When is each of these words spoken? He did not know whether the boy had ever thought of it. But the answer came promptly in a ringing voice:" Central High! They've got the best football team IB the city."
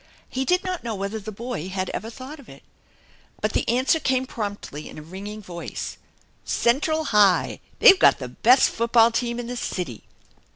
He 0.27 0.45
did 0.45 0.63
not 0.63 0.83
know 0.83 0.95
whether 0.95 1.19
the 1.19 1.31
boy 1.31 1.69
had 1.69 1.91
ever 1.91 2.09
thought 2.09 2.39
of 2.39 2.49
it. 2.49 2.63
But 3.39 3.53
the 3.53 3.69
answer 3.69 3.99
came 3.99 4.25
promptly 4.25 4.89
in 4.89 4.97
a 4.97 5.03
ringing 5.03 5.43
voice:" 5.43 5.97
Central 6.43 7.03
High! 7.13 7.59
They've 7.77 7.99
got 7.99 8.17
the 8.17 8.27
best 8.29 8.71
football 8.71 9.11
team 9.11 9.37
IB 9.37 9.45
the 9.49 9.55
city." 9.57 10.05